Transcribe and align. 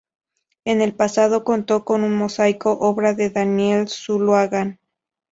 En 0.65 0.81
el 0.81 0.95
pasado 0.95 1.43
contó 1.43 1.85
con 1.85 2.03
un 2.03 2.15
mosaico 2.15 2.71
obra 2.71 3.13
de 3.13 3.29
Daniel 3.29 3.87
Zuloaga. 3.87 4.79